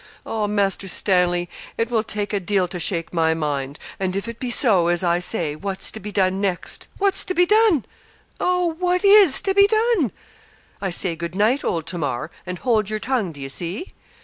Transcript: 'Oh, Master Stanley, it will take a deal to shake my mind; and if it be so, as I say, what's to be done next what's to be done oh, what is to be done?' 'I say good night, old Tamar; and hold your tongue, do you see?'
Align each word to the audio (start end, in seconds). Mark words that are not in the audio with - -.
'Oh, 0.25 0.47
Master 0.47 0.87
Stanley, 0.87 1.47
it 1.77 1.91
will 1.91 2.01
take 2.03 2.33
a 2.33 2.39
deal 2.39 2.67
to 2.69 2.79
shake 2.79 3.13
my 3.13 3.35
mind; 3.35 3.77
and 3.99 4.15
if 4.15 4.27
it 4.27 4.39
be 4.39 4.49
so, 4.49 4.87
as 4.87 5.03
I 5.03 5.19
say, 5.19 5.55
what's 5.55 5.91
to 5.91 5.99
be 5.99 6.11
done 6.11 6.41
next 6.41 6.87
what's 6.97 7.23
to 7.25 7.35
be 7.35 7.45
done 7.45 7.85
oh, 8.39 8.73
what 8.79 9.05
is 9.05 9.41
to 9.41 9.53
be 9.53 9.67
done?' 9.67 10.11
'I 10.81 10.89
say 10.89 11.15
good 11.15 11.35
night, 11.35 11.63
old 11.63 11.85
Tamar; 11.85 12.31
and 12.47 12.57
hold 12.57 12.89
your 12.89 12.97
tongue, 12.97 13.31
do 13.31 13.39
you 13.39 13.49
see?' 13.49 13.93